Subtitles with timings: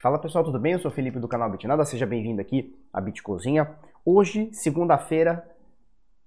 [0.00, 0.74] Fala pessoal, tudo bem?
[0.74, 3.68] Eu sou o Felipe do canal Bitnada, seja bem-vindo aqui à Bitcozinha.
[4.04, 5.44] Hoje, segunda-feira,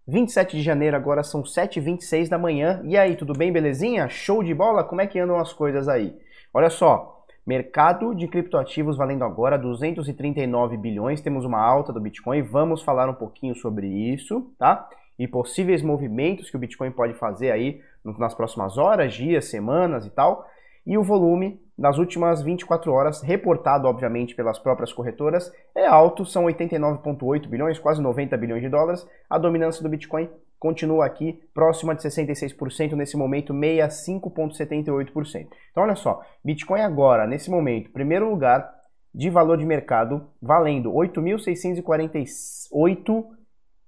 [0.06, 2.82] 27 de janeiro, agora são 7h26 da manhã.
[2.84, 4.10] E aí, tudo bem, belezinha?
[4.10, 4.84] Show de bola?
[4.84, 6.14] Como é que andam as coisas aí?
[6.54, 12.84] Olha só, mercado de criptoativos valendo agora 239 bilhões, temos uma alta do Bitcoin, vamos
[12.84, 14.90] falar um pouquinho sobre isso, tá?
[15.18, 20.10] E possíveis movimentos que o Bitcoin pode fazer aí nas próximas horas, dias, semanas e
[20.10, 20.46] tal.
[20.86, 26.46] E o volume nas últimas 24 horas, reportado obviamente pelas próprias corretoras, é alto, são
[26.46, 29.04] 89,8 bilhões, quase 90 bilhões de dólares.
[29.28, 35.48] A dominância do Bitcoin continua aqui próxima de 66%, nesse momento 65,78%.
[35.72, 38.72] Então olha só, Bitcoin agora, nesse momento, primeiro lugar
[39.14, 43.26] de valor de mercado, valendo 8.648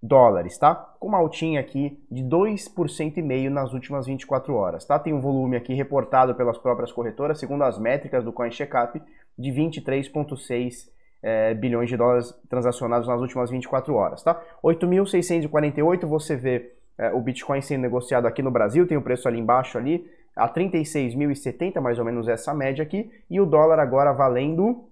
[0.03, 0.75] dólares, tá?
[0.99, 4.99] Com uma altinha aqui de 2,5% nas últimas 24 horas, tá?
[4.99, 9.01] Tem um volume aqui reportado pelas próprias corretoras, segundo as métricas do CoinCheckup,
[9.39, 10.89] de 23,6
[11.23, 14.41] é, bilhões de dólares transacionados nas últimas 24 horas, tá?
[14.61, 19.39] 8.648, você vê é, o Bitcoin sendo negociado aqui no Brasil, tem o preço ali
[19.39, 24.89] embaixo ali, a 36.070, mais ou menos essa média aqui, e o dólar agora valendo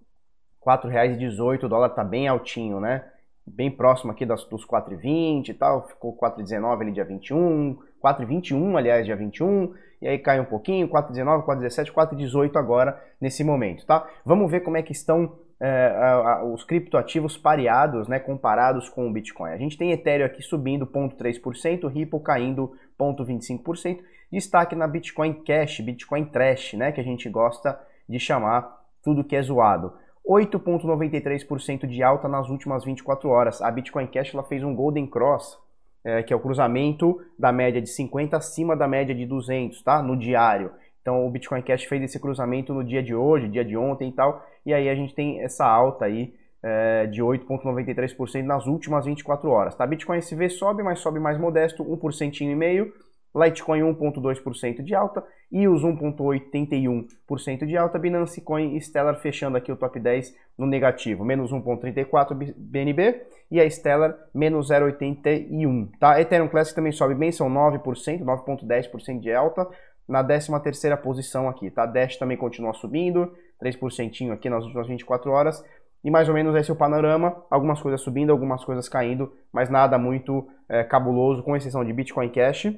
[0.65, 3.10] R$ 4,18, o dólar tá bem altinho, né?
[3.45, 9.05] Bem próximo aqui das, dos 4,20 e tal, ficou 4,19 ali dia 21, 4,21 aliás
[9.05, 14.07] dia 21, e aí cai um pouquinho, 4,19, 4,17, 4,18 agora nesse momento, tá?
[14.25, 19.51] Vamos ver como é que estão é, os criptoativos pareados, né, comparados com o Bitcoin.
[19.51, 23.99] A gente tem Ethereum aqui subindo 0,3%, Ripple caindo 0,25%,
[24.31, 29.35] destaque na Bitcoin Cash, Bitcoin Trash, né, que a gente gosta de chamar tudo que
[29.35, 29.93] é zoado.
[30.27, 33.61] 8,93% de alta nas últimas 24 horas.
[33.61, 35.57] A Bitcoin Cash ela fez um Golden Cross,
[36.03, 40.01] é, que é o cruzamento da média de 50 acima da média de 200, tá?
[40.01, 40.71] No diário.
[41.01, 44.11] Então o Bitcoin Cash fez esse cruzamento no dia de hoje, dia de ontem e
[44.11, 46.33] tal, e aí a gente tem essa alta aí
[46.63, 49.75] é, de 8,93% nas últimas 24 horas.
[49.75, 49.85] Tá?
[49.87, 52.91] Bitcoin SV sobe, mas sobe mais modesto, 1,5%.
[53.35, 59.77] Litecoin 1,2% de alta, EOS 1,81% de alta, Binance Coin e Stellar fechando aqui o
[59.77, 65.89] top 10 no negativo, menos 1,34 BNB e a Stellar menos 0,81.
[65.99, 66.19] Tá?
[66.19, 69.67] Ethereum Classic também sobe bem, são 9%, 9,10% de alta,
[70.07, 71.85] na 13 terceira posição aqui, tá?
[71.85, 75.63] Dash também continua subindo, 3% aqui nas últimas 24 horas,
[76.03, 79.69] e mais ou menos esse é o panorama, algumas coisas subindo, algumas coisas caindo, mas
[79.69, 82.73] nada muito é, cabuloso, com exceção de Bitcoin Cash,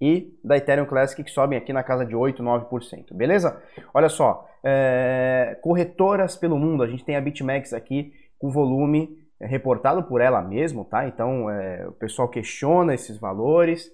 [0.00, 3.62] e da Ethereum Classic que sobem aqui na casa de 8, 9%, beleza?
[3.92, 9.46] Olha só, é, corretoras pelo mundo, a gente tem a BitMEX aqui com volume é,
[9.46, 11.06] reportado por ela mesmo, tá?
[11.06, 13.90] Então é, o pessoal questiona esses valores.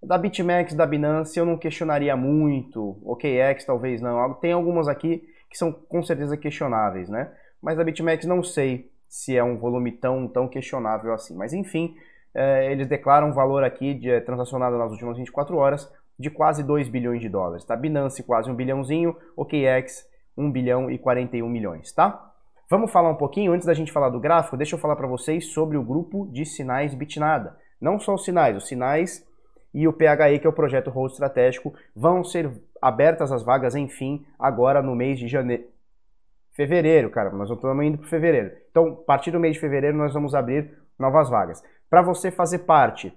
[0.00, 5.58] Da BitMEX, da Binance, eu não questionaria muito, OKX talvez não, tem algumas aqui que
[5.58, 7.32] são com certeza questionáveis, né?
[7.60, 11.96] Mas da BitMEX não sei se é um volume tão, tão questionável assim, mas enfim,
[12.38, 16.62] é, eles declaram um valor aqui de, é, transacionado nas últimas 24 horas de quase
[16.62, 17.74] 2 bilhões de dólares, tá?
[17.74, 22.32] Binance quase 1 bilhãozinho, OKX 1 bilhão e 41 milhões, tá?
[22.70, 25.52] Vamos falar um pouquinho, antes da gente falar do gráfico, deixa eu falar para vocês
[25.52, 27.56] sobre o grupo de sinais Bitnada.
[27.80, 29.26] Não só os sinais, os sinais
[29.74, 34.24] e o PHE, que é o projeto Rol Estratégico, vão ser abertas as vagas, enfim,
[34.38, 35.64] agora no mês de janeiro.
[36.52, 38.52] Fevereiro, cara, nós estamos indo para fevereiro.
[38.70, 41.62] Então, a partir do mês de fevereiro, nós vamos abrir novas vagas.
[41.88, 43.16] Para você fazer parte,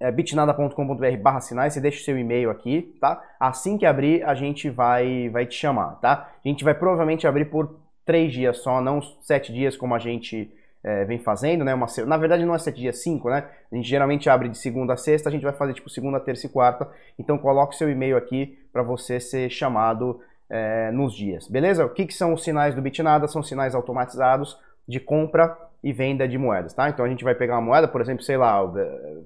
[0.00, 3.22] é bitnada.com.br barra sinais, você deixa o seu e-mail aqui, tá?
[3.38, 6.30] Assim que abrir, a gente vai, vai te chamar, tá?
[6.44, 10.52] A gente vai provavelmente abrir por três dias só, não sete dias como a gente
[10.82, 11.72] é, vem fazendo, né?
[11.74, 13.48] Uma, na verdade não é sete dias, cinco, né?
[13.72, 16.46] A gente geralmente abre de segunda a sexta, a gente vai fazer tipo segunda, terça
[16.46, 16.88] e quarta.
[17.18, 21.84] Então coloque seu e-mail aqui para você ser chamado é, nos dias, beleza?
[21.84, 23.26] O que, que são os sinais do Bitnada?
[23.26, 26.88] São sinais automatizados de compra e venda de moedas, tá?
[26.88, 29.18] Então a gente vai pegar uma moeda, por exemplo, sei lá, o eh,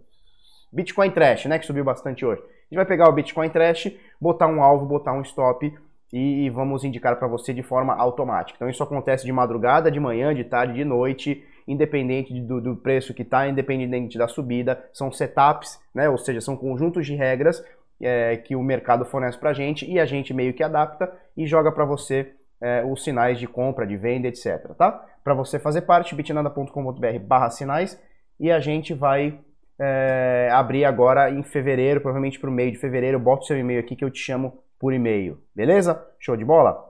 [0.72, 2.42] Bitcoin Trash, né, que subiu bastante hoje.
[2.42, 5.72] A gente vai pegar o Bitcoin Trash, botar um alvo, botar um stop
[6.12, 8.56] e vamos indicar para você de forma automática.
[8.56, 13.14] Então isso acontece de madrugada, de manhã, de tarde, de noite, independente do, do preço
[13.14, 14.84] que está, independente da subida.
[14.92, 17.64] São setups, né, ou seja, são conjuntos de regras
[18.00, 21.46] é, que o mercado fornece para a gente e a gente meio que adapta e
[21.46, 24.74] joga para você é, os sinais de compra, de venda, etc.
[24.76, 25.04] Tá?
[25.22, 28.00] Para você fazer parte, bitnada.com.br barra sinais
[28.38, 29.38] e a gente vai
[29.78, 33.18] é, abrir agora em fevereiro, provavelmente para o meio de fevereiro.
[33.18, 35.38] Bota o seu e-mail aqui que eu te chamo por e-mail.
[35.54, 36.04] Beleza?
[36.18, 36.84] Show de bola?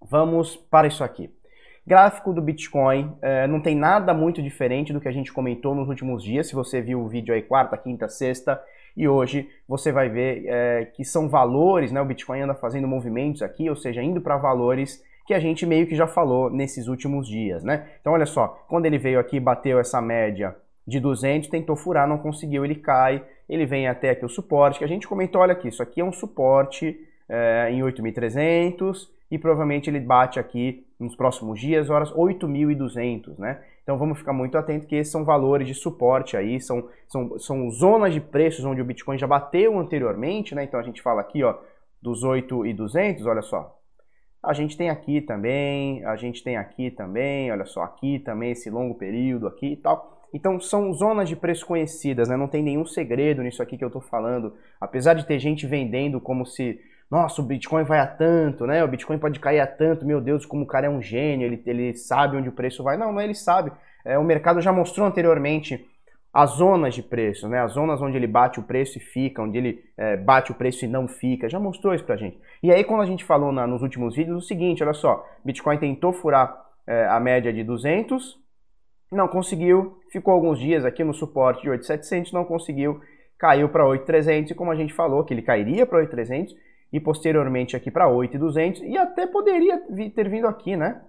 [0.00, 1.37] Vamos para isso aqui.
[1.88, 5.88] Gráfico do Bitcoin é, não tem nada muito diferente do que a gente comentou nos
[5.88, 6.46] últimos dias.
[6.46, 8.62] Se você viu o vídeo aí quarta, quinta, sexta
[8.94, 11.98] e hoje, você vai ver é, que são valores, né?
[11.98, 15.86] O Bitcoin anda fazendo movimentos aqui, ou seja, indo para valores que a gente meio
[15.86, 17.86] que já falou nesses últimos dias, né?
[18.02, 20.54] Então olha só, quando ele veio aqui, bateu essa média
[20.86, 24.84] de 200, tentou furar, não conseguiu, ele cai, ele vem até aqui o suporte, que
[24.84, 29.90] a gente comentou, olha aqui, isso aqui é um suporte é, em 8.300 e provavelmente
[29.90, 33.62] ele bate aqui nos próximos dias, horas 8.200, né?
[33.82, 37.70] Então vamos ficar muito atento que esses são valores de suporte aí, são, são, são
[37.70, 40.64] zonas de preços onde o Bitcoin já bateu anteriormente, né?
[40.64, 41.54] Então a gente fala aqui, ó,
[42.00, 43.78] dos 8.200, olha só,
[44.42, 48.70] a gente tem aqui também, a gente tem aqui também, olha só, aqui também esse
[48.70, 50.18] longo período aqui e tal.
[50.32, 52.36] Então são zonas de preço conhecidas, né?
[52.36, 54.54] Não tem nenhum segredo nisso aqui que eu estou falando.
[54.80, 56.80] Apesar de ter gente vendendo como se,
[57.10, 58.84] nossa, o Bitcoin vai a tanto, né?
[58.84, 61.62] O Bitcoin pode cair a tanto, meu Deus, como o cara é um gênio, ele,
[61.64, 62.98] ele sabe onde o preço vai.
[62.98, 63.72] Não, não é ele sabe.
[64.04, 65.86] É, o mercado já mostrou anteriormente
[66.32, 67.60] as zonas de preço, né?
[67.60, 70.84] As zonas onde ele bate o preço e fica, onde ele é, bate o preço
[70.84, 72.38] e não fica, já mostrou isso pra gente.
[72.62, 75.78] E aí quando a gente falou na, nos últimos vídeos o seguinte, olha só, Bitcoin
[75.78, 76.54] tentou furar
[76.86, 78.38] é, a média de 200,
[79.10, 83.00] não conseguiu, ficou alguns dias aqui no suporte de 8.700, não conseguiu,
[83.38, 86.50] caiu para 8.300 e como a gente falou que ele cairia para 8.300
[86.92, 89.78] e posteriormente aqui para 8.200 e até poderia
[90.14, 91.00] ter vindo aqui, né?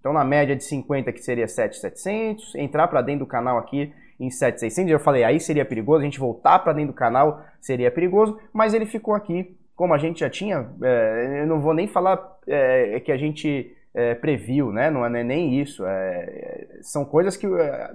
[0.00, 4.30] Então na média de 50 que seria 7.700, entrar para dentro do canal aqui em
[4.30, 4.90] 7,600.
[4.90, 8.74] Eu falei, aí seria perigoso, a gente voltar para dentro do canal seria perigoso, mas
[8.74, 12.98] ele ficou aqui, como a gente já tinha, é, eu não vou nem falar é,
[13.00, 14.90] que a gente é, previu, né?
[14.90, 15.84] Não é nem isso.
[15.86, 17.90] É, são coisas que é,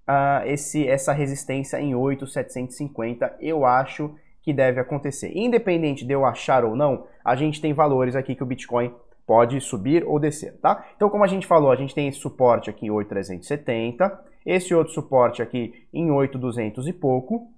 [0.09, 5.33] uh, esse, essa resistência em 8,750, eu acho que deve acontecer.
[5.35, 8.93] Independente de eu achar ou não, a gente tem valores aqui que o Bitcoin
[9.27, 10.85] pode subir ou descer, tá?
[10.97, 14.93] Então, como a gente falou, a gente tem esse suporte aqui em 8,370, esse outro
[14.93, 17.49] suporte aqui em 8,200 e pouco,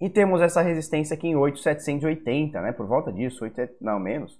[0.00, 2.72] e temos essa resistência aqui em 8,780, né?
[2.72, 4.38] Por volta disso, 8, não, menos.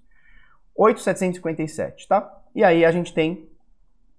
[0.77, 2.41] 8,757, tá?
[2.55, 3.50] E aí a gente tem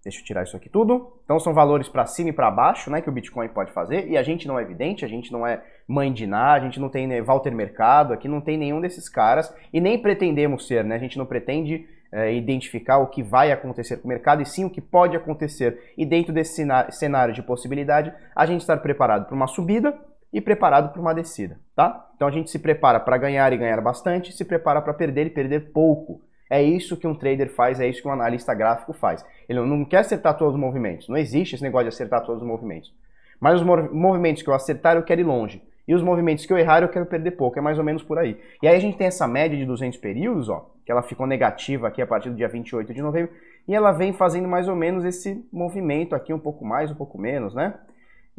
[0.04, 1.14] Deixa eu tirar isso aqui tudo.
[1.24, 4.08] Então são valores para cima e para baixo, né, que o Bitcoin pode fazer.
[4.08, 6.80] E a gente não é evidente, a gente não é mãe de Ná, a gente
[6.80, 10.84] não tem né, Walter Mercado, aqui não tem nenhum desses caras e nem pretendemos ser,
[10.84, 10.96] né?
[10.96, 14.66] A gente não pretende é, identificar o que vai acontecer com o mercado e sim
[14.66, 15.94] o que pode acontecer.
[15.96, 19.98] E dentro desse cenário de possibilidade, a gente estar preparado para uma subida
[20.34, 22.10] e preparado para uma descida, tá?
[22.16, 25.30] Então a gente se prepara para ganhar e ganhar bastante, se prepara para perder e
[25.30, 26.22] perder pouco.
[26.52, 29.26] É isso que um trader faz, é isso que um analista gráfico faz.
[29.48, 31.08] Ele não quer acertar todos os movimentos.
[31.08, 32.94] Não existe esse negócio de acertar todos os movimentos.
[33.40, 35.62] Mas os movimentos que eu acertar, eu quero ir longe.
[35.88, 37.58] E os movimentos que eu errar, eu quero perder pouco.
[37.58, 38.38] É mais ou menos por aí.
[38.62, 41.88] E aí a gente tem essa média de 200 períodos, ó, que ela ficou negativa
[41.88, 43.32] aqui a partir do dia 28 de novembro.
[43.66, 47.18] E ela vem fazendo mais ou menos esse movimento aqui, um pouco mais, um pouco
[47.18, 47.76] menos, né?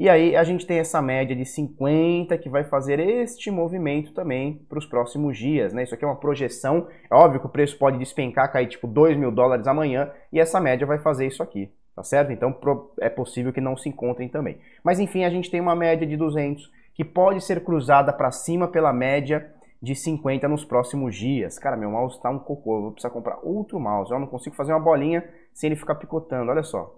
[0.02, 4.54] E aí a gente tem essa média de 50 que vai fazer este movimento também
[4.68, 5.84] para os próximos dias, né?
[5.84, 6.88] Isso aqui é uma projeção.
[7.08, 10.60] É óbvio que o preço pode despencar, cair tipo 2 mil dólares amanhã e essa
[10.60, 12.32] média vai fazer isso aqui, tá certo?
[12.32, 12.52] Então
[12.98, 14.58] é possível que não se encontrem também.
[14.82, 18.66] Mas enfim, a gente tem uma média de 200 que pode ser cruzada para cima
[18.66, 21.60] pela média de 50 nos próximos dias.
[21.60, 24.10] Cara, meu mouse está um cocô, eu vou precisar comprar outro mouse.
[24.10, 25.22] Eu não consigo fazer uma bolinha
[25.54, 26.92] sem ele ficar picotando, olha só.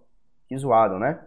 [0.48, 1.20] Que zoado, né?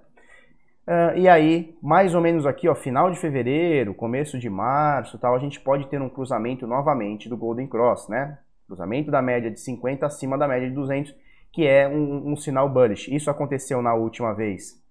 [0.88, 5.36] Uh, e aí, mais ou menos aqui, ó, final de fevereiro, começo de março, tal,
[5.36, 8.40] a gente pode ter um cruzamento novamente do Golden Cross, né?
[8.66, 11.14] Cruzamento da média de 50 acima da média de 200,
[11.52, 13.14] que é um, um sinal bullish.
[13.14, 14.82] Isso aconteceu na última vez.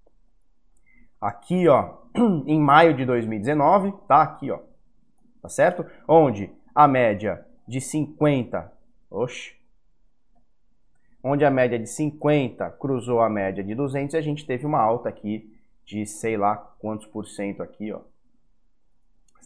[1.18, 1.94] Aqui, ó,
[2.46, 4.20] em maio de 2019, tá?
[4.20, 4.58] Aqui, ó.
[5.40, 5.86] Tá certo?
[6.06, 8.70] Onde a média de 50,
[9.10, 9.54] oxe,
[11.24, 14.78] onde a média de 50 cruzou a média de 200 e a gente teve uma
[14.78, 15.55] alta aqui
[15.86, 18.00] de sei lá quantos por cento aqui, ó.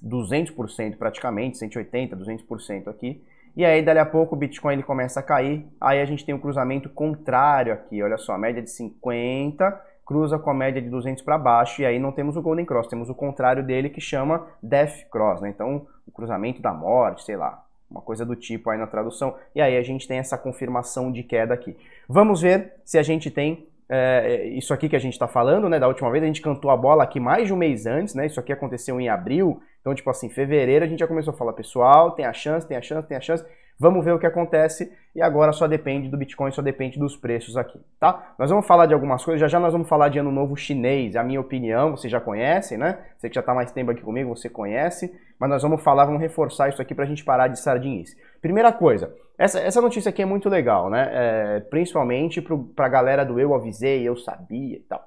[0.02, 3.22] 200% praticamente, 180, 200% aqui.
[3.54, 5.66] E aí, dali a pouco, o Bitcoin ele começa a cair.
[5.80, 8.02] Aí a gente tem um cruzamento contrário aqui.
[8.02, 11.82] Olha só, a média de 50 cruza com a média de 200 para baixo.
[11.82, 15.40] E aí não temos o Golden Cross, temos o contrário dele que chama Death Cross.
[15.40, 15.50] Né?
[15.50, 19.36] Então, o cruzamento da morte, sei lá, uma coisa do tipo aí na tradução.
[19.54, 21.76] E aí a gente tem essa confirmação de queda aqui.
[22.08, 25.80] Vamos ver se a gente tem é, isso aqui que a gente está falando, né?
[25.80, 28.26] Da última vez a gente cantou a bola aqui mais de um mês antes, né?
[28.26, 31.52] Isso aqui aconteceu em abril, então tipo assim, fevereiro a gente já começou a falar,
[31.54, 33.44] pessoal, tem a chance, tem a chance, tem a chance.
[33.76, 37.56] Vamos ver o que acontece e agora só depende do Bitcoin, só depende dos preços
[37.56, 38.34] aqui, tá?
[38.38, 41.16] Nós vamos falar de algumas coisas, já já nós vamos falar de ano novo chinês,
[41.16, 42.98] a minha opinião, vocês já conhecem, né?
[43.18, 46.20] Você que já está mais tempo aqui comigo, você conhece, mas nós vamos falar, vamos
[46.20, 48.16] reforçar isso aqui para a gente parar de sardinice.
[48.42, 51.08] Primeira coisa, essa, essa notícia aqui é muito legal, né?
[51.12, 55.02] É, principalmente para a galera do eu avisei, eu sabia e tal.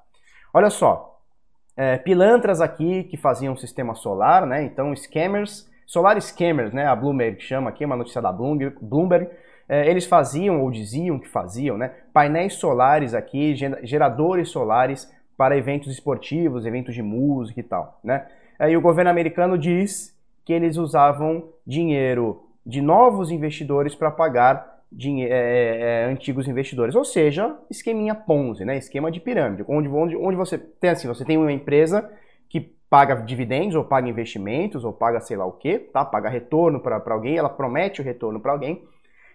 [0.54, 1.20] Olha só,
[1.78, 4.64] é, pilantras aqui que faziam sistema solar, né?
[4.64, 9.30] Então, scammers Solar Scammers, né, a Bloomberg chama aqui, uma notícia da Bloomberg, Bloomberg
[9.68, 15.92] é, eles faziam ou diziam que faziam, né, painéis solares aqui, geradores solares para eventos
[15.92, 18.26] esportivos, eventos de música e tal, né.
[18.60, 20.13] E o governo americano diz
[20.46, 27.04] que eles usavam dinheiro de novos investidores para pagar é, é, é, antigos investidores, ou
[27.04, 31.36] seja, esqueminha Ponzi, né, esquema de pirâmide, onde, onde, onde você tem assim, você tem
[31.36, 32.10] uma empresa
[32.48, 32.60] que
[32.90, 36.06] paga dividendos, ou paga investimentos, ou paga sei lá o que, tá?
[36.06, 38.84] Paga retorno para alguém, ela promete o retorno para alguém.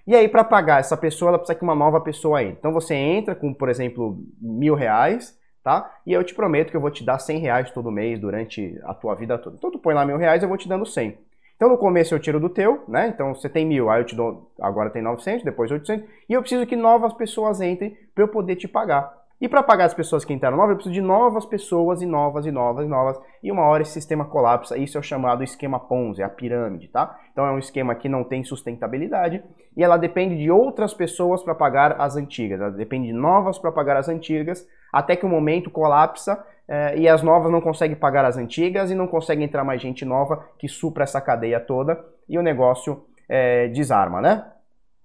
[0.07, 2.57] E aí, para pagar essa pessoa, ela precisa que uma nova pessoa entre.
[2.59, 5.91] Então você entra com, por exemplo, mil reais, tá?
[6.07, 8.95] E eu te prometo que eu vou te dar 100 reais todo mês durante a
[8.95, 9.57] tua vida toda.
[9.57, 11.19] Então tu põe lá mil reais, eu vou te dando 100.
[11.57, 13.09] Então no começo eu tiro do teu, né?
[13.09, 16.41] Então você tem mil, aí eu te dou, agora tem 900, depois 800, e eu
[16.41, 19.19] preciso que novas pessoas entrem para eu poder te pagar.
[19.41, 22.45] E para pagar as pessoas que entraram novas, eu preciso de novas pessoas e novas
[22.45, 23.21] e novas e novas.
[23.41, 24.77] E uma hora esse sistema colapsa.
[24.77, 27.17] Isso é o chamado esquema Ponzi, a pirâmide, tá?
[27.33, 29.43] Então é um esquema que não tem sustentabilidade
[29.77, 32.61] e ela depende de outras pessoas para pagar as antigas.
[32.61, 37.09] Ela depende de novas para pagar as antigas, até que o momento colapsa eh, e
[37.09, 40.69] as novas não conseguem pagar as antigas e não consegue entrar mais gente nova que
[40.69, 44.45] supra essa cadeia toda e o negócio eh, desarma, né?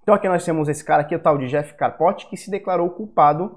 [0.03, 2.89] Então aqui nós temos esse cara aqui, o tal de Jeff Carpot, que se declarou
[2.89, 3.55] culpado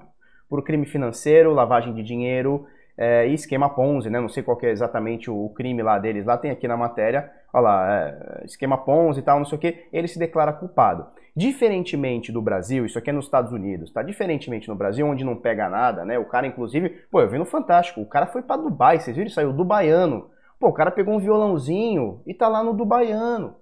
[0.49, 2.65] por crime financeiro, lavagem de dinheiro
[2.97, 4.19] é, e esquema Ponzi, né?
[4.19, 6.25] Não sei qual é exatamente o crime lá deles.
[6.25, 9.61] Lá tem aqui na matéria, olha lá, é, esquema Ponzi e tal, não sei o
[9.61, 9.87] que.
[9.93, 11.05] Ele se declara culpado.
[11.37, 14.01] Diferentemente do Brasil, isso aqui é nos Estados Unidos, tá?
[14.01, 16.17] Diferentemente no Brasil, onde não pega nada, né?
[16.17, 19.29] O cara, inclusive, pô, eu vi no Fantástico, o cara foi para Dubai, vocês viram?
[19.29, 20.31] Saiu do baiano.
[20.59, 23.53] Pô, o cara pegou um violãozinho e tá lá no Dubaiano.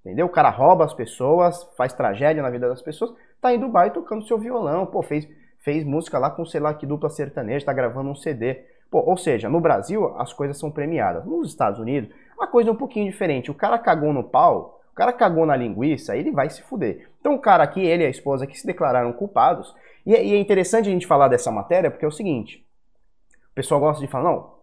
[0.00, 0.26] Entendeu?
[0.26, 4.26] O cara rouba as pessoas, faz tragédia na vida das pessoas, tá em Dubai tocando
[4.26, 5.28] seu violão, pô, fez
[5.60, 8.64] fez música lá com sei lá que dupla sertaneja, tá gravando um CD.
[8.90, 11.24] Pô, ou seja, no Brasil as coisas são premiadas.
[11.24, 13.48] Nos Estados Unidos, a coisa é um pouquinho diferente.
[13.48, 17.08] O cara cagou no pau, o cara cagou na linguiça, ele vai se fuder.
[17.18, 19.74] Então o cara aqui, ele e a esposa que se declararam culpados.
[20.04, 22.64] E é, e é interessante a gente falar dessa matéria porque é o seguinte:
[23.50, 24.54] o pessoal gosta de falar, não,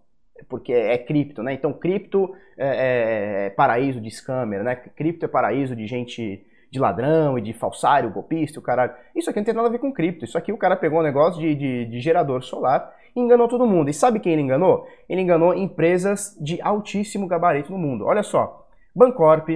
[0.47, 1.53] porque é cripto, né?
[1.53, 4.75] Então cripto é, é, é paraíso de scammer, né?
[4.75, 8.93] Cripto é paraíso de gente de ladrão e de falsário, golpista, o caralho.
[9.15, 10.25] Isso aqui não tem nada a ver com cripto.
[10.25, 13.65] Isso aqui o cara pegou um negócio de, de, de gerador solar e enganou todo
[13.65, 13.89] mundo.
[13.89, 14.87] E sabe quem ele enganou?
[15.09, 18.05] Ele enganou empresas de altíssimo gabarito no mundo.
[18.05, 19.49] Olha só, Bancorp,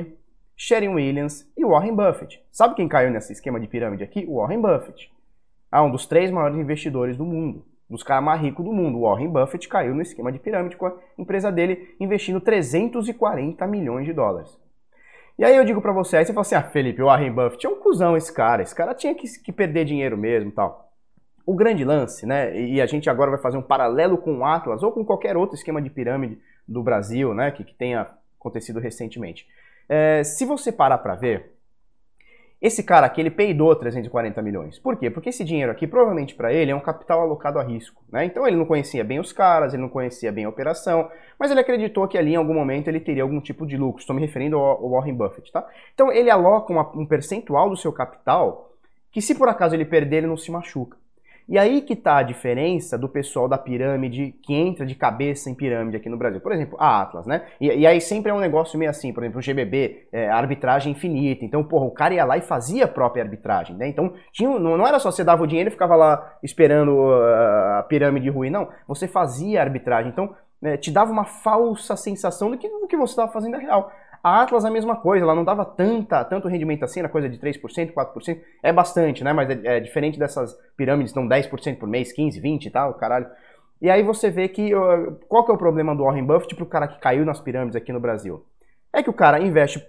[0.56, 2.42] Sharon Williams e Warren Buffett.
[2.52, 4.26] Sabe quem caiu nesse esquema de pirâmide aqui?
[4.28, 5.12] O Warren Buffett.
[5.72, 7.66] É um dos três maiores investidores do mundo.
[7.90, 9.00] Dos caras mais ricos do mundo.
[9.00, 14.06] O Warren Buffett caiu no esquema de pirâmide com a empresa dele investindo 340 milhões
[14.06, 14.58] de dólares.
[15.38, 17.66] E aí eu digo para você, aí você fala assim, ah, Felipe, o Warren Buffett
[17.66, 20.92] é um cuzão esse cara, esse cara tinha que, que perder dinheiro mesmo tal.
[21.44, 24.84] O grande lance, né, e a gente agora vai fazer um paralelo com o Atlas
[24.84, 28.08] ou com qualquer outro esquema de pirâmide do Brasil, né, que, que tenha
[28.40, 29.48] acontecido recentemente.
[29.88, 31.54] É, se você parar para ver,
[32.64, 34.80] Esse cara aqui, ele peidou 340 milhões.
[34.80, 35.10] Por quê?
[35.10, 38.02] Porque esse dinheiro aqui, provavelmente para ele, é um capital alocado a risco.
[38.10, 38.24] Né?
[38.24, 41.60] Então ele não conhecia bem os caras, ele não conhecia bem a operação, mas ele
[41.60, 44.00] acreditou que ali em algum momento ele teria algum tipo de lucro.
[44.00, 45.68] Estou me referindo ao Warren Buffett, tá?
[45.94, 48.72] Então ele aloca uma, um percentual do seu capital
[49.12, 50.98] que se por acaso ele perder, ele não se machuca.
[51.48, 55.56] E aí que está a diferença do pessoal da pirâmide que entra de cabeça em
[55.56, 56.40] pirâmide aqui no Brasil.
[56.40, 57.44] Por exemplo, a Atlas, né?
[57.60, 60.94] E, e aí sempre é um negócio meio assim, por exemplo, o GBB, é, arbitragem
[60.94, 61.44] infinita.
[61.44, 63.88] Então, porra, o cara ia lá e fazia a própria arbitragem, né?
[63.88, 67.80] Então, tinha, não, não era só você dava o dinheiro e ficava lá esperando uh,
[67.80, 68.70] a pirâmide ruir, não.
[68.88, 70.12] Você fazia a arbitragem.
[70.12, 73.60] Então, né, te dava uma falsa sensação do que, do que você estava fazendo é
[73.60, 73.92] real.
[74.24, 77.38] A Atlas a mesma coisa, ela não dava tanta, tanto rendimento assim, na coisa de
[77.38, 79.34] 3%, 4%, é bastante, né?
[79.34, 83.28] Mas é, é diferente dessas pirâmides, dão 10% por mês, 15, 20 e tal, caralho.
[83.82, 84.72] E aí você vê que,
[85.28, 87.92] qual que é o problema do Warren Buffett pro cara que caiu nas pirâmides aqui
[87.92, 88.46] no Brasil?
[88.94, 89.86] É que o cara investe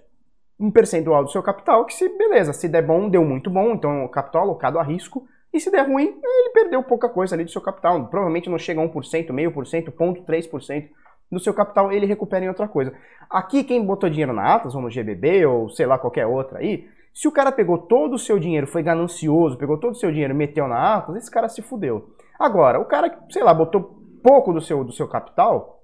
[0.59, 4.03] um percentual do seu capital que se, beleza, se der bom, deu muito bom, então
[4.03, 7.51] o capital alocado a risco, e se der ruim, ele perdeu pouca coisa ali do
[7.51, 8.07] seu capital.
[8.07, 10.89] Provavelmente não chega a 1%, meio por cento, ponto 3%
[11.31, 12.93] do seu capital ele recupera em outra coisa.
[13.29, 16.87] Aqui, quem botou dinheiro na Atlas, ou no GBB, ou sei lá, qualquer outra aí,
[17.13, 20.33] se o cara pegou todo o seu dinheiro, foi ganancioso, pegou todo o seu dinheiro
[20.33, 22.09] e meteu na Atlas, esse cara se fudeu.
[22.37, 25.81] Agora, o cara que, sei lá, botou pouco do seu, do seu capital,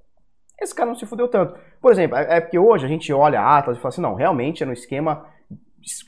[0.60, 1.58] esse cara não se fudeu tanto.
[1.82, 4.14] Por exemplo, é, é porque hoje a gente olha a Atlas e fala assim, não,
[4.14, 5.26] realmente é no esquema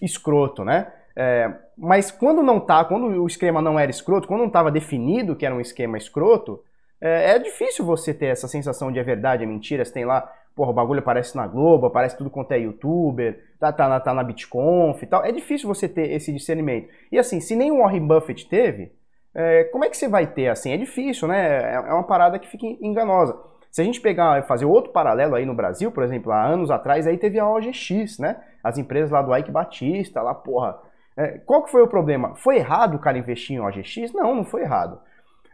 [0.01, 0.91] escroto, né?
[1.15, 5.35] É, mas quando não tá, quando o esquema não era escroto, quando não estava definido
[5.35, 6.63] que era um esquema escroto,
[7.05, 9.83] é, é, difícil você ter essa sensação de é verdade, é mentira.
[9.83, 10.21] Você tem lá,
[10.55, 14.13] porra, o bagulho aparece na Globo, aparece tudo quanto é youtuber, tá, tá, na, tá
[14.13, 15.25] na BitConf e tal.
[15.25, 16.87] É difícil você ter esse discernimento.
[17.11, 18.93] E assim, se nem o Warren Buffett teve,
[19.35, 20.71] é, como é que você vai ter assim?
[20.71, 21.73] É difícil, né?
[21.73, 23.37] É, é uma parada que fica enganosa.
[23.69, 26.71] Se a gente pegar e fazer outro paralelo aí no Brasil, por exemplo, há anos
[26.71, 28.39] atrás, aí teve a OGX, né?
[28.63, 30.79] As empresas lá do Ike Batista, lá, porra.
[31.17, 32.33] É, qual que foi o problema?
[32.35, 34.13] Foi errado o cara investir em OGX?
[34.13, 35.01] Não, não foi errado.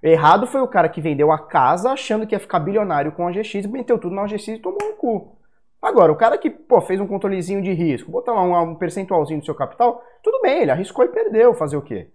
[0.02, 3.32] Errado foi o cara que vendeu a casa achando que ia ficar bilionário com a
[3.32, 5.38] GX, meteu tudo na GX e tomou no cu.
[5.82, 9.40] Agora, o cara que pô, fez um controlezinho de risco, botar lá um, um percentualzinho
[9.40, 12.10] do seu capital, tudo bem, ele arriscou e perdeu, fazer o quê?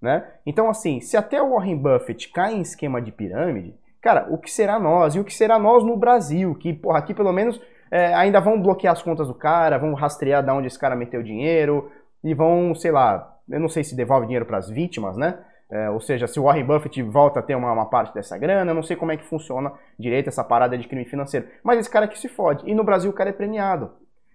[0.00, 0.24] Né?
[0.46, 4.50] Então, assim, se até o Warren Buffett cai em esquema de pirâmide, cara, o que
[4.50, 5.16] será nós?
[5.16, 6.54] E o que será nós no Brasil?
[6.54, 10.44] Que, porra, aqui pelo menos é, ainda vão bloquear as contas do cara, vão rastrear
[10.44, 11.90] de onde esse cara meteu dinheiro
[12.22, 15.38] e vão, sei lá, eu não sei se devolve dinheiro para as vítimas, né?
[15.70, 18.70] É, ou seja, se o Warren Buffett volta a ter uma, uma, parte dessa grana,
[18.70, 21.46] eu não sei como é que funciona direito essa parada de crime financeiro.
[21.62, 22.68] Mas esse cara que se fode.
[22.68, 23.90] E no Brasil o cara é premiado.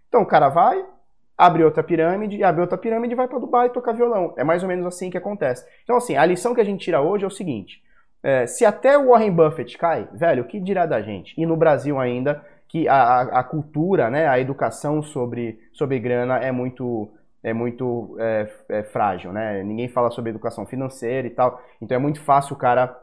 [0.08, 0.86] Então o cara vai,
[1.36, 4.34] abre outra pirâmide, abre outra pirâmide e vai para Dubai tocar violão.
[4.38, 5.66] É mais ou menos assim que acontece.
[5.84, 7.82] Então, assim, a lição que a gente tira hoje é o seguinte:
[8.22, 11.34] é, se até o Warren Buffett cai, velho, o que dirá da gente?
[11.36, 16.52] E no Brasil ainda, que a, a cultura, né, a educação sobre, sobre grana é
[16.52, 17.10] muito
[17.44, 19.62] é muito é, é frágil, né?
[19.64, 21.62] Ninguém fala sobre educação financeira e tal.
[21.82, 22.98] Então é muito fácil o cara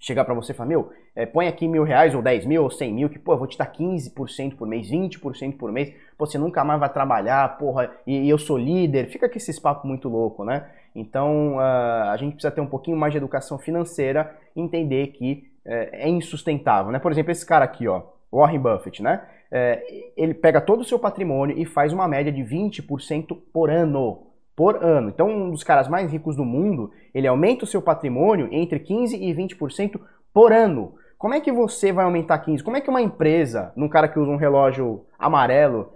[0.00, 2.70] chegar para você e falar, meu, é, põe aqui mil reais, ou dez mil, ou
[2.70, 6.26] cem mil, que, pô, eu vou te dar 15% por mês, 20% por mês, pô,
[6.26, 9.88] você nunca mais vai trabalhar, porra, e, e eu sou líder, fica com esses papos
[9.88, 10.68] muito louco, né?
[10.94, 15.88] Então, uh, a gente precisa ter um pouquinho mais de educação financeira, entender que uh,
[15.92, 16.98] é insustentável, né?
[16.98, 18.02] Por exemplo, esse cara aqui, ó,
[18.34, 19.20] Warren Buffett, né?
[19.54, 24.26] é, ele pega todo o seu patrimônio e faz uma média de 20% por ano.
[24.56, 25.10] Por ano.
[25.10, 29.16] Então, um dos caras mais ricos do mundo, ele aumenta o seu patrimônio entre 15%
[29.20, 30.00] e 20%
[30.32, 30.96] por ano.
[31.16, 32.62] Como é que você vai aumentar 15%?
[32.64, 35.92] Como é que uma empresa, num cara que usa um relógio amarelo,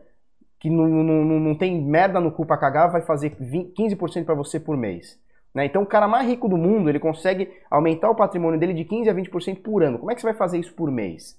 [0.61, 4.35] que não, não, não tem merda no cu pra cagar, vai fazer 20, 15% para
[4.37, 5.21] você por mês?
[5.53, 5.65] Né?
[5.67, 9.09] Então, o cara mais rico do mundo, ele consegue aumentar o patrimônio dele de 15%
[9.09, 9.99] a 20% por ano.
[9.99, 11.37] Como é que você vai fazer isso por mês?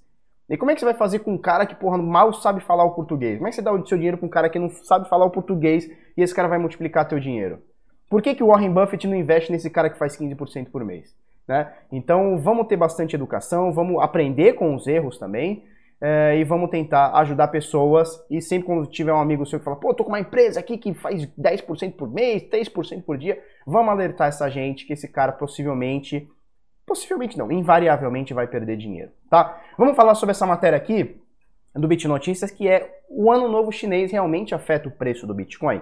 [0.50, 2.82] E como é que você vai fazer com um cara que, porra, mal sabe falar
[2.82, 3.38] o português?
[3.38, 5.24] Como é que você dá o seu dinheiro para um cara que não sabe falar
[5.24, 7.62] o português e esse cara vai multiplicar teu dinheiro?
[8.08, 11.14] Por que, que o Warren Buffett não investe nesse cara que faz 15% por mês?
[11.46, 11.72] Né?
[11.92, 15.64] Então, vamos ter bastante educação, vamos aprender com os erros também,
[16.00, 18.20] é, e vamos tentar ajudar pessoas.
[18.28, 20.76] E sempre quando tiver um amigo seu que fala, pô, tô com uma empresa aqui
[20.76, 25.30] que faz 10% por mês, 3% por dia, vamos alertar essa gente que esse cara
[25.30, 26.28] possivelmente
[26.90, 29.60] Possivelmente não, invariavelmente vai perder dinheiro, tá?
[29.78, 31.20] Vamos falar sobre essa matéria aqui
[31.72, 35.80] do BitNotícias, que é o ano novo chinês realmente afeta o preço do Bitcoin.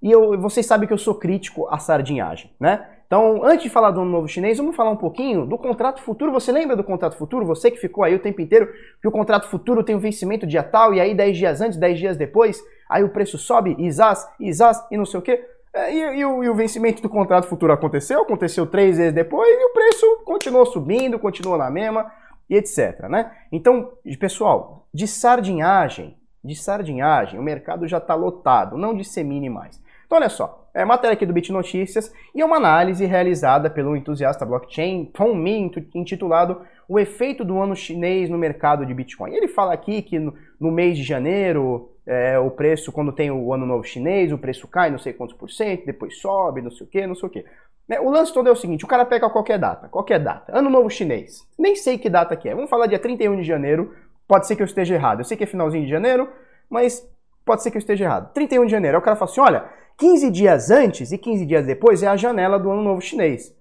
[0.00, 2.88] E eu, vocês sabem que eu sou crítico à sardinhagem, né?
[3.06, 6.32] Então, antes de falar do ano novo chinês, vamos falar um pouquinho do contrato futuro.
[6.32, 7.44] Você lembra do contrato futuro?
[7.44, 10.62] Você que ficou aí o tempo inteiro que o contrato futuro tem um vencimento dia
[10.62, 12.58] tal e aí 10 dias antes, 10 dias depois,
[12.88, 15.44] aí o preço sobe, isás, isás e não sei o quê.
[15.74, 19.48] É, e, e, o, e, o, vencimento do contrato futuro aconteceu, aconteceu três vezes depois
[19.48, 22.10] e o preço continuou subindo, continuou na mesma
[22.48, 23.02] e etc.
[23.08, 23.30] Né?
[23.52, 29.80] Então, pessoal, de sardinhagem, de sardinhagem, o mercado já está lotado, não dissemine mais.
[30.06, 33.94] Então, olha só, É matéria aqui do Bit Notícias e é uma análise realizada pelo
[33.94, 39.34] entusiasta blockchain Tom Min, intitulado O efeito do ano chinês no mercado de Bitcoin.
[39.34, 43.52] Ele fala aqui que no, no mês de janeiro, é, o preço, quando tem o
[43.52, 46.86] ano novo chinês, o preço cai não sei quantos por cento, depois sobe, não sei
[46.86, 47.44] o que, não sei o que.
[47.86, 50.70] Né, o lance todo é o seguinte, o cara pega qualquer data, qualquer data, ano
[50.70, 53.94] novo chinês, nem sei que data que é, vamos falar dia 31 de janeiro,
[54.26, 56.30] pode ser que eu esteja errado, eu sei que é finalzinho de janeiro,
[56.70, 57.06] mas
[57.44, 58.32] pode ser que eu esteja errado.
[58.32, 59.68] 31 de janeiro, aí o cara fala assim, olha,
[59.98, 63.54] 15 dias antes e 15 dias depois é a janela do ano novo chinês.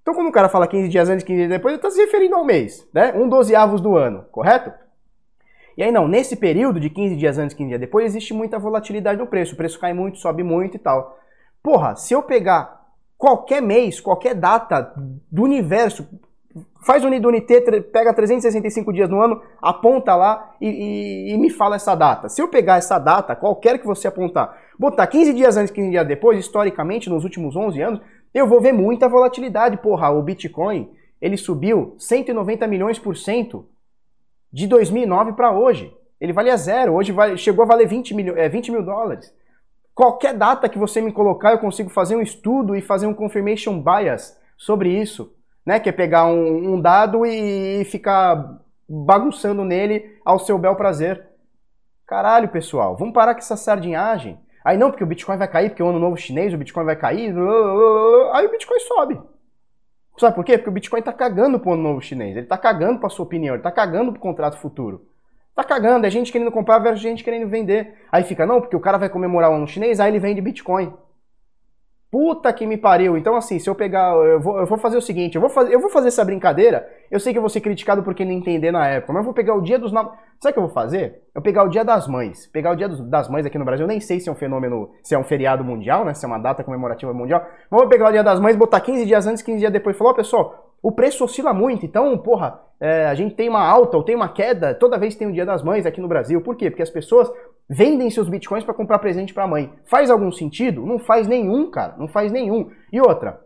[0.00, 2.00] Então quando o cara fala 15 dias antes e 15 dias depois, ele está se
[2.00, 3.12] referindo ao mês, né?
[3.14, 4.72] Um dozeavos do ano, correto?
[5.76, 9.18] E aí não, nesse período de 15 dias antes, 15 dias depois, existe muita volatilidade
[9.18, 9.54] no preço.
[9.54, 11.18] O preço cai muito, sobe muito e tal.
[11.62, 12.82] Porra, se eu pegar
[13.16, 14.92] qualquer mês, qualquer data
[15.30, 16.08] do universo,
[16.84, 21.76] faz o Unidunité, pega 365 dias no ano, aponta lá e, e, e, me fala
[21.76, 22.28] essa data.
[22.28, 26.06] Se eu pegar essa data, qualquer que você apontar, botar 15 dias antes, 15 dias
[26.06, 28.00] depois, historicamente, nos últimos 11 anos,
[28.34, 29.76] eu vou ver muita volatilidade.
[29.76, 33.66] Porra, o Bitcoin, ele subiu 190 milhões por cento
[34.52, 35.96] de 2009 para hoje.
[36.20, 39.34] Ele valia zero, hoje vale, chegou a valer 20 mil, é, 20 mil dólares.
[39.94, 43.82] Qualquer data que você me colocar, eu consigo fazer um estudo e fazer um confirmation
[43.82, 45.34] bias sobre isso.
[45.66, 45.80] Né?
[45.80, 51.26] Que é pegar um, um dado e ficar bagunçando nele ao seu bel prazer.
[52.06, 54.38] Caralho, pessoal, vamos parar com essa sardinhagem.
[54.64, 56.96] Aí não, porque o Bitcoin vai cair, porque o ano novo chinês, o Bitcoin vai
[56.96, 57.34] cair.
[58.32, 59.20] Aí o Bitcoin sobe.
[60.18, 60.58] Sabe por quê?
[60.58, 62.36] Porque o Bitcoin tá cagando pro ano novo chinês.
[62.36, 65.06] Ele tá cagando pra sua opinião, ele tá cagando pro contrato futuro.
[65.54, 67.94] Tá cagando, é gente querendo comprar versus gente querendo vender.
[68.10, 70.92] Aí fica, não, porque o cara vai comemorar o ano chinês, aí ele vende Bitcoin.
[72.12, 73.16] Puta que me pariu.
[73.16, 74.14] Então, assim, se eu pegar.
[74.14, 76.86] Eu vou, eu vou fazer o seguinte: eu vou, fazer, eu vou fazer essa brincadeira.
[77.10, 79.32] Eu sei que eu vou ser criticado porque não entender na época, mas eu vou
[79.32, 79.90] pegar o dia dos.
[79.90, 81.22] Sabe o que eu vou fazer?
[81.34, 82.46] Eu pegar o dia das mães.
[82.48, 83.84] Pegar o dia dos, das mães aqui no Brasil.
[83.84, 86.12] Eu nem sei se é um fenômeno, se é um feriado mundial, né?
[86.12, 87.46] Se é uma data comemorativa mundial.
[87.70, 90.10] Mas vou pegar o dia das mães, botar 15 dias antes, 15 dias depois falar:
[90.10, 91.86] ó, pessoal, o preço oscila muito.
[91.86, 95.28] Então, porra, é, a gente tem uma alta ou tem uma queda toda vez tem
[95.28, 96.42] o dia das mães aqui no Brasil.
[96.42, 96.68] Por quê?
[96.68, 97.32] Porque as pessoas
[97.72, 99.72] vendem seus bitcoins para comprar presente para a mãe.
[99.86, 100.84] Faz algum sentido?
[100.84, 101.96] Não faz nenhum, cara.
[101.96, 102.70] Não faz nenhum.
[102.92, 103.40] E outra,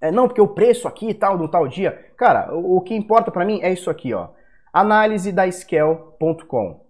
[0.00, 2.12] é, não, porque o preço aqui e tal, no tal dia.
[2.18, 4.28] Cara, o, o que importa para mim é isso aqui, ó.
[4.70, 6.84] Análise da Scale.com.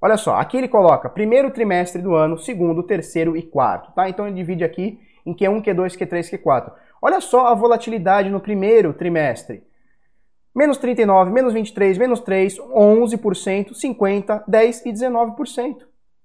[0.00, 4.08] Olha só, aqui ele coloca primeiro trimestre do ano, segundo, terceiro e quarto, tá?
[4.08, 6.72] Então ele divide aqui em Q1, Q2, Q3, Q4.
[7.02, 9.62] Olha só a volatilidade no primeiro trimestre.
[10.54, 15.76] Menos 39, menos 23, menos 3, 11%, 50, 10 e 19%.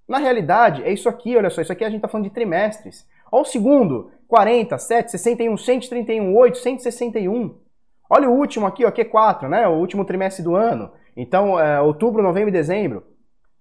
[0.06, 3.06] Na realidade, é isso aqui, olha só, isso aqui a gente está falando de trimestres.
[3.30, 7.58] Olha o segundo, 40, 7, 61, 131, 8, 161.
[8.10, 9.68] Olha o último aqui, ó, Q4, né?
[9.68, 10.90] O último trimestre do ano.
[11.16, 13.02] Então, é, outubro, novembro e dezembro.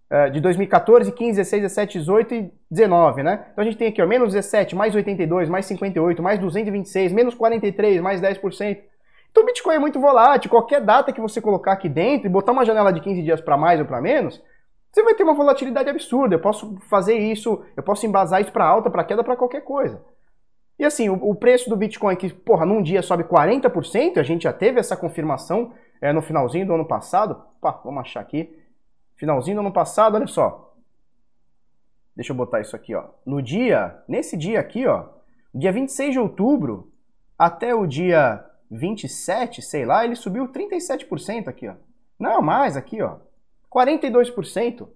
[0.09, 3.47] É, de 2014, 15, 16, 17, 18 e 19, né?
[3.51, 7.35] Então a gente tem aqui, ó, menos 17, mais 82, mais 58, mais 226, menos
[7.35, 8.77] 43, mais 10%.
[9.31, 10.49] Então o Bitcoin é muito volátil.
[10.49, 13.57] Qualquer data que você colocar aqui dentro e botar uma janela de 15 dias para
[13.57, 14.41] mais ou para menos,
[14.91, 16.35] você vai ter uma volatilidade absurda.
[16.35, 20.03] Eu posso fazer isso, eu posso embasar isso para alta, para queda, para qualquer coisa.
[20.79, 24.53] E assim, o, preço do Bitcoin que, porra, num dia sobe 40%, a gente já
[24.53, 27.41] teve essa confirmação é, no finalzinho do ano passado.
[27.59, 28.55] Pá, vamos achar aqui.
[29.15, 30.75] Finalzinho do ano passado, olha só.
[32.15, 33.05] Deixa eu botar isso aqui, ó.
[33.25, 35.05] No dia, nesse dia aqui, ó,
[35.53, 36.91] dia 26 de outubro
[37.37, 41.75] até o dia 27, sei lá, ele subiu 37% aqui, ó.
[42.19, 43.17] Não, mais aqui, ó.
[43.73, 44.87] 42%.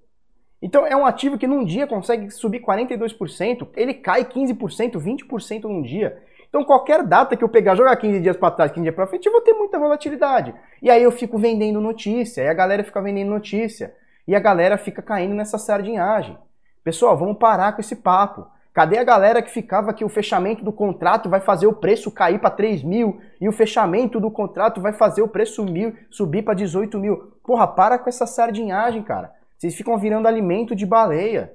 [0.62, 5.82] Então é um ativo que num dia consegue subir 42%, ele cai 15%, 20% num
[5.82, 6.22] dia.
[6.48, 9.26] Então qualquer data que eu pegar, jogar 15 dias para trás, 15 dias para frente,
[9.26, 10.54] eu vou ter muita volatilidade.
[10.82, 13.96] E aí eu fico vendendo notícia, e a galera fica vendendo notícia,
[14.28, 16.38] e a galera fica caindo nessa sardinhagem.
[16.84, 18.46] Pessoal, vamos parar com esse papo.
[18.74, 22.40] Cadê a galera que ficava que o fechamento do contrato vai fazer o preço cair
[22.40, 26.54] para 3 mil e o fechamento do contrato vai fazer o preço mil subir para
[26.54, 27.18] 18 mil?
[27.44, 29.34] Porra, para com essa sardinhagem, cara.
[29.58, 31.54] Vocês ficam virando alimento de baleia.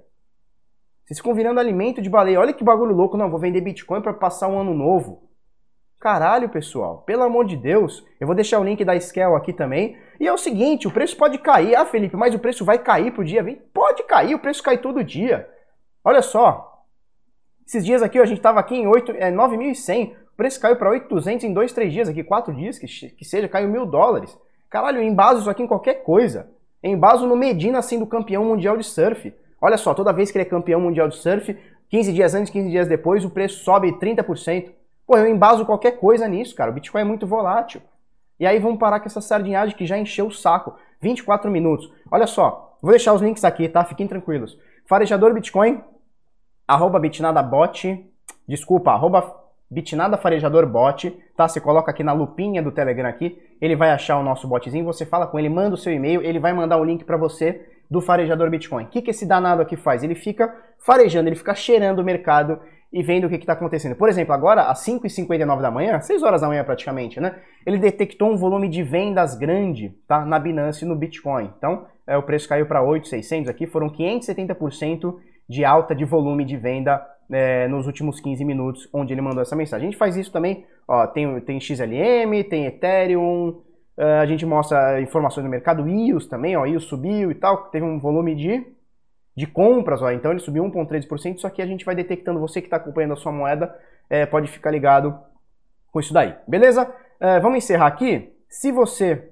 [1.05, 2.39] Vocês ficam virando alimento de baleia.
[2.39, 3.17] Olha que bagulho louco.
[3.17, 5.31] Não, vou vender Bitcoin para passar um ano novo.
[5.99, 6.99] Caralho, pessoal.
[6.99, 8.05] Pelo amor de Deus.
[8.21, 9.97] Eu vou deixar o link da Scale aqui também.
[10.21, 11.75] E é o seguinte, o preço pode cair.
[11.75, 13.59] Ah, Felipe, mas o preço vai cair pro dia 20?
[13.73, 15.49] Pode cair, o preço cai todo dia.
[16.05, 16.76] Olha só,
[17.67, 20.91] esses dias aqui, a gente estava aqui em 8, é, 9.100, o preço caiu para
[20.91, 24.39] 8.200 em 2, 3 dias aqui, 4 dias, que, que seja, caiu mil dólares.
[24.71, 26.49] Caralho, eu embaso isso aqui em qualquer coisa.
[26.83, 29.35] Eu embaso no Medina sendo campeão mundial de surf.
[29.61, 31.57] Olha só, toda vez que ele é campeão mundial de surf,
[31.89, 34.71] 15 dias antes, 15 dias depois, o preço sobe 30%.
[35.07, 36.71] Pô, eu embaso qualquer coisa nisso, cara.
[36.71, 37.81] O Bitcoin é muito volátil.
[38.39, 40.77] E aí vamos parar com essa sardinhagem que já encheu o saco.
[41.01, 41.91] 24 minutos.
[42.11, 43.85] Olha só, vou deixar os links aqui, tá?
[43.85, 44.59] Fiquem tranquilos.
[44.87, 45.81] Farejador Bitcoin,
[46.67, 48.07] arroba bitnadabot,
[48.47, 51.49] desculpa, arroba Bitnada Farejador Bot, tá?
[51.49, 55.05] Você coloca aqui na lupinha do Telegram aqui, ele vai achar o nosso botzinho, você
[55.05, 58.01] fala com ele, manda o seu e-mail, ele vai mandar o link para você do
[58.01, 58.85] farejador Bitcoin.
[58.85, 60.05] O que, que esse danado aqui faz?
[60.05, 62.61] Ele fica farejando, ele fica cheirando o mercado
[62.93, 63.97] e vendo o que está acontecendo.
[63.97, 67.37] Por exemplo, agora, às 5h59 da manhã, 6 horas da manhã praticamente, né?
[67.67, 71.51] Ele detectou um volume de vendas grande tá, na Binance no Bitcoin.
[71.59, 75.17] Então, é, o preço caiu para 8,600 aqui, foram 570%
[75.49, 79.57] de alta de volume de venda é, nos últimos 15 minutos, onde ele mandou essa
[79.57, 79.89] mensagem.
[79.89, 83.49] A gente faz isso também, ó, tem, tem XLM, tem Ethereum,
[83.99, 87.85] uh, a gente mostra informações do mercado, IOS também, ó, IOS subiu e tal, teve
[87.85, 88.65] um volume de,
[89.37, 92.67] de compras, ó, então ele subiu 1,3%, só que a gente vai detectando, você que
[92.67, 93.75] está acompanhando a sua moeda,
[94.09, 95.19] é, pode ficar ligado
[95.91, 96.85] com isso daí, beleza?
[96.85, 98.33] Uh, vamos encerrar aqui.
[98.49, 99.31] Se você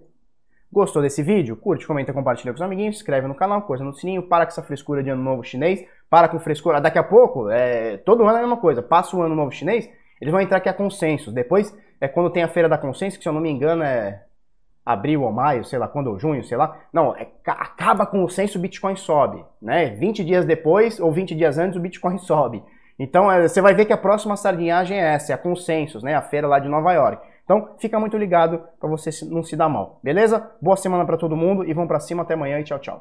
[0.75, 1.55] Gostou desse vídeo?
[1.55, 4.51] Curte, comenta, compartilha com os amiguinhos, se inscreve no canal, coisa no sininho, para com
[4.51, 6.81] essa frescura de ano novo chinês, para com frescura.
[6.81, 9.91] Daqui a pouco, é, todo ano é a mesma coisa, passa o ano novo chinês,
[10.21, 11.33] eles vão entrar aqui a consenso.
[11.33, 14.23] Depois, é quando tem a feira da consenso, que se eu não me engano é
[14.87, 16.79] abril ou maio, sei lá, quando ou junho, sei lá.
[16.93, 19.91] Não, é, acaba com o censo, o Bitcoin sobe, né?
[19.91, 22.63] 20 dias depois ou 20 dias antes o Bitcoin sobe.
[22.97, 26.15] Então, é, você vai ver que a próxima sardinhagem é essa, é a Consensus, né?
[26.15, 27.27] A feira lá de Nova York.
[27.43, 30.49] Então, fica muito ligado para você não se dar mal, beleza?
[30.63, 33.01] Boa semana para todo mundo e vamos para cima até amanhã e tchau, tchau.